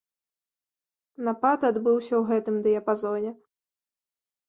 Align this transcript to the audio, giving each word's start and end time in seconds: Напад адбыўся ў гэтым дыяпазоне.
Напад 1.27 1.59
адбыўся 1.71 2.13
ў 2.23 2.25
гэтым 2.33 2.55
дыяпазоне. 2.67 3.31